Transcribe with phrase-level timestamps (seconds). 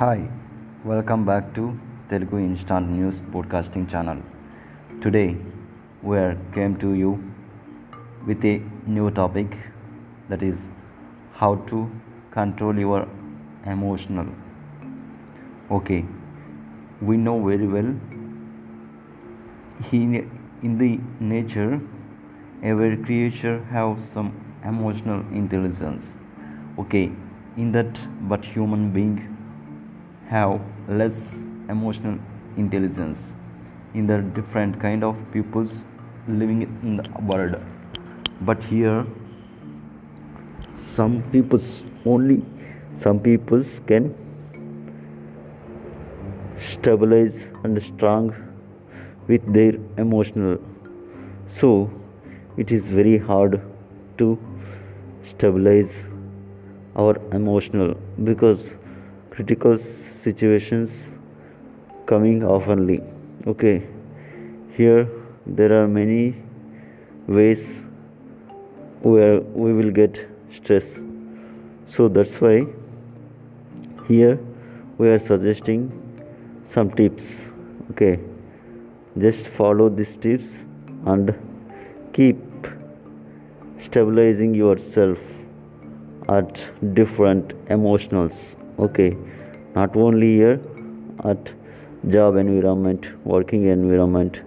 [0.00, 0.18] Hi,
[0.88, 1.62] welcome back to
[2.10, 4.18] Telugu Instant News Podcasting Channel.
[5.04, 5.30] Today
[6.08, 7.08] we are came to you
[8.28, 8.52] with a
[8.96, 9.56] new topic
[10.28, 10.68] that is
[11.40, 11.78] how to
[12.36, 13.00] control your
[13.74, 14.28] emotional.
[15.78, 16.04] Okay,
[17.00, 17.90] we know very well
[19.90, 20.14] in,
[20.62, 21.80] in the nature
[22.62, 24.30] every creature have some
[24.62, 26.16] emotional intelligence
[26.84, 27.10] okay
[27.56, 29.18] in that but human being
[30.30, 32.18] have less emotional
[32.56, 33.34] intelligence
[33.94, 35.72] in the different kind of peoples
[36.28, 37.56] living in the world.
[38.42, 39.06] But here
[40.76, 42.42] some peoples only
[43.04, 44.14] some peoples can
[46.58, 48.34] stabilize and strong
[49.28, 50.58] with their emotional.
[51.60, 51.90] So
[52.56, 53.60] it is very hard
[54.18, 54.38] to
[55.30, 55.94] stabilize
[56.96, 58.60] our emotional because
[59.30, 59.78] critical
[60.22, 60.90] situations
[62.06, 63.00] coming oftenly
[63.46, 63.86] okay?
[64.76, 65.08] Here
[65.46, 66.36] there are many
[67.26, 67.64] ways
[69.02, 70.18] where we will get
[70.54, 70.98] stress.
[71.86, 72.66] So that's why
[74.08, 74.38] here
[74.98, 75.92] we are suggesting
[76.66, 77.24] some tips
[77.92, 78.20] okay?
[79.18, 80.46] Just follow these tips
[81.06, 81.34] and
[82.12, 82.36] keep
[83.82, 85.18] stabilizing yourself
[86.28, 86.60] at
[86.94, 88.34] different emotionals
[88.78, 89.16] okay
[89.78, 90.60] not only here
[91.32, 91.52] at
[92.16, 94.40] job environment working environment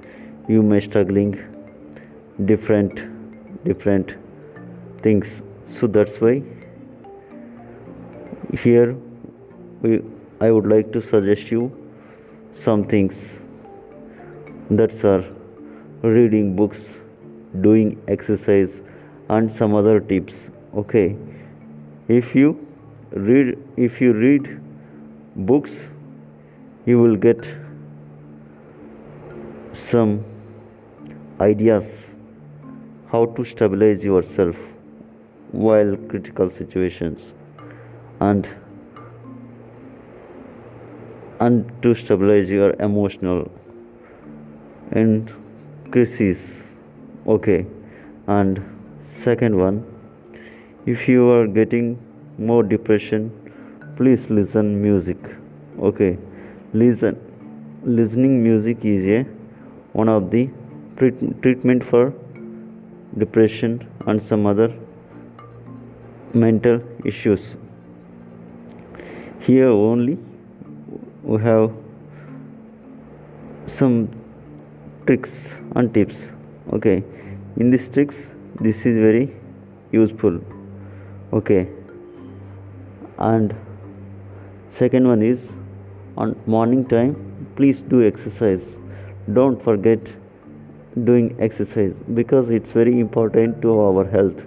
[0.54, 1.34] you may struggling
[2.46, 3.02] different
[3.66, 4.16] different
[5.04, 5.28] things.
[5.80, 6.42] So that's why
[8.64, 8.96] here
[9.82, 10.02] we
[10.48, 11.70] i would like to suggest you
[12.64, 13.22] some things.
[14.80, 15.24] That are
[16.16, 16.84] reading books
[17.64, 18.76] doing exercise
[19.38, 20.36] and some other tips
[20.82, 21.08] okay?
[22.08, 22.52] If you
[23.12, 24.48] read if you read
[25.36, 25.72] books
[26.86, 27.46] you will get
[29.74, 30.24] some
[31.40, 32.12] ideas
[33.12, 34.56] how to stabilize yourself
[35.52, 37.34] while critical situations
[38.20, 38.50] and
[41.40, 43.50] and to stabilize your emotional
[44.92, 45.30] in
[45.92, 46.64] crisis
[47.28, 47.66] okay?
[48.28, 48.62] And
[49.24, 49.86] second one
[50.86, 52.00] if you are getting
[52.38, 53.32] more depression
[54.02, 55.18] please listen music.
[55.88, 56.18] Okay.
[56.74, 57.18] Listen
[57.84, 59.20] listening music is a
[60.00, 60.50] one of the
[60.98, 62.12] treat, treatment for
[63.24, 64.70] depression and some other
[66.34, 67.42] mental issues.
[69.46, 70.18] Here only
[71.22, 71.72] we have
[73.68, 73.98] some
[75.06, 76.30] tricks and tips.
[76.74, 77.04] Okay.
[77.58, 78.16] In these tricks
[78.60, 79.28] this is very
[79.92, 80.40] useful.
[81.42, 81.68] Okay.
[83.20, 83.54] And
[84.78, 85.40] second one is
[86.18, 87.16] on morning time
[87.56, 88.78] please do exercise.
[89.34, 90.00] Don't forget
[91.04, 94.42] doing exercise because it's very important to our health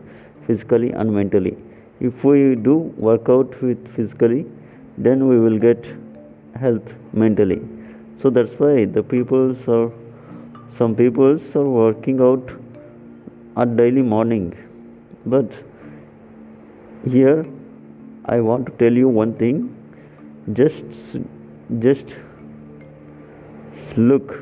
[0.47, 1.57] physically and mentally.
[2.01, 2.77] If we do
[3.09, 4.47] workout with physically
[4.99, 5.85] then we will get
[6.55, 7.61] health mentally.
[8.23, 9.93] So that's why the peoples are
[10.79, 12.51] some peoples are working out
[13.57, 14.57] at daily morning.
[15.27, 15.53] But
[17.13, 17.45] here
[18.25, 19.57] i want to tell you one thing
[20.53, 20.85] just
[21.79, 22.05] just
[23.97, 24.35] look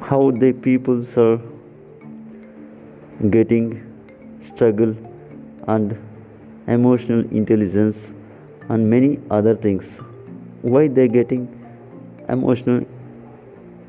[0.00, 1.38] how the peoples are
[3.30, 3.68] getting
[4.48, 4.94] struggle
[5.68, 5.96] and
[6.66, 7.96] emotional intelligence
[8.68, 9.84] and many other things.
[10.62, 11.46] Why they're getting
[12.28, 12.84] emotional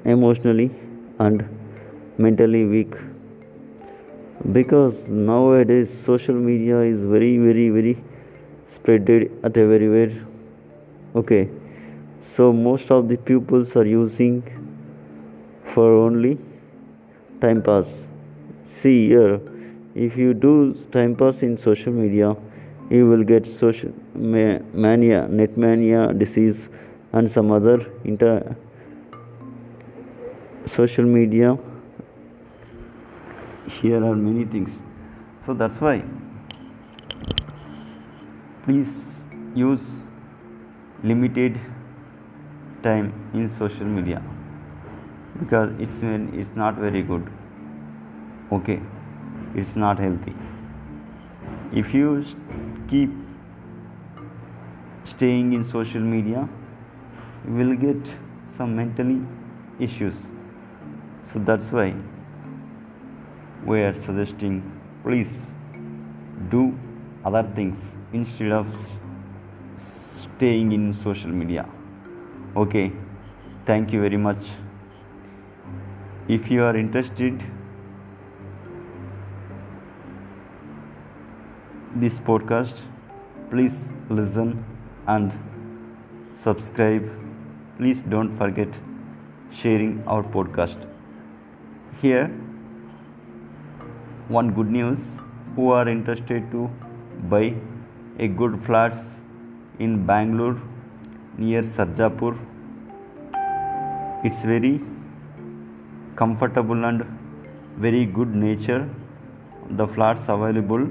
[0.06, 0.70] emotionally
[1.18, 1.44] and
[2.20, 2.94] mentally weak?
[4.52, 7.98] Because nowadays social media is very very very
[8.76, 10.12] spreaded at everywhere.
[11.16, 11.50] Okay.
[12.36, 14.44] So most of the pupils are using
[15.74, 16.38] for only
[17.42, 17.88] time pass.
[18.82, 19.40] See here
[19.96, 22.36] if you do time pass in social media
[22.90, 26.60] you will get social mania net mania disease
[27.14, 28.56] and some other inter
[30.68, 31.58] social media.
[33.82, 34.82] Here are many things.
[35.46, 36.04] So that's why
[38.68, 39.24] please
[39.56, 39.84] use
[41.02, 41.58] limited
[42.84, 44.22] time in social media
[45.40, 46.00] because it's
[46.42, 47.30] it's not very good
[48.52, 48.82] okay?
[49.56, 50.36] It's not healthy.
[51.74, 52.26] If you
[52.90, 53.10] keep
[55.04, 56.48] staying in social media
[57.48, 58.16] you will get
[58.58, 59.22] some mentally
[59.80, 60.16] issues.
[61.24, 61.94] So that's why
[63.66, 64.60] we are suggesting
[65.04, 65.52] please
[66.50, 66.78] do
[67.26, 68.68] other things instead of
[69.76, 71.68] staying in social media.
[72.56, 72.92] Okay?
[73.66, 74.46] Thank you very much.
[76.28, 77.44] If you are interested
[81.96, 82.82] this podcast
[83.50, 84.64] please listen
[85.08, 85.32] and
[86.34, 87.10] subscribe.
[87.78, 88.68] Please don't forget
[89.52, 90.84] sharing our podcast.
[92.02, 92.28] Here
[94.28, 95.00] one good news.
[95.56, 96.70] Who are interested to
[97.30, 97.54] buy
[98.20, 99.16] a good flats
[99.80, 100.60] in bangalore
[101.38, 102.38] near sarjapur.
[104.24, 104.82] It's very
[106.16, 107.06] comfortable and
[107.78, 108.90] very good nature
[109.70, 110.90] the flats available.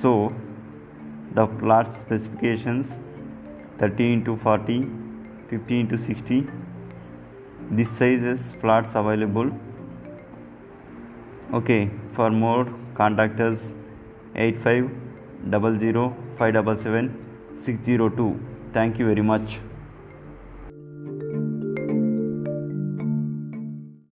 [0.00, 0.32] So
[1.34, 2.88] the flat specifications
[3.78, 4.86] 30 into 40
[5.50, 6.46] 50 into 60
[7.70, 9.50] this sizes flats available
[11.58, 12.64] okay for more
[12.98, 13.64] contact us
[14.34, 14.90] 85
[15.54, 16.04] 00
[16.38, 17.10] 577
[17.66, 18.28] 602
[18.76, 19.58] thank you very much